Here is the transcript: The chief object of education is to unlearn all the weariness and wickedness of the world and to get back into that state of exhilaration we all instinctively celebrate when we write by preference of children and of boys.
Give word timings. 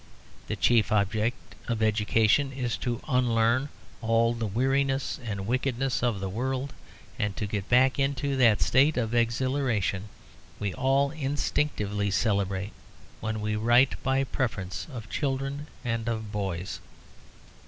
The 0.47 0.55
chief 0.55 0.91
object 0.91 1.53
of 1.67 1.83
education 1.83 2.51
is 2.51 2.75
to 2.77 3.01
unlearn 3.07 3.69
all 4.01 4.33
the 4.33 4.47
weariness 4.47 5.19
and 5.23 5.45
wickedness 5.45 6.01
of 6.01 6.19
the 6.19 6.27
world 6.27 6.73
and 7.19 7.37
to 7.37 7.45
get 7.45 7.69
back 7.69 7.99
into 7.99 8.35
that 8.37 8.63
state 8.63 8.97
of 8.97 9.13
exhilaration 9.13 10.09
we 10.59 10.73
all 10.73 11.11
instinctively 11.11 12.09
celebrate 12.09 12.73
when 13.19 13.41
we 13.41 13.55
write 13.55 13.93
by 14.01 14.23
preference 14.23 14.87
of 14.91 15.07
children 15.07 15.67
and 15.85 16.09
of 16.09 16.31
boys. 16.31 16.79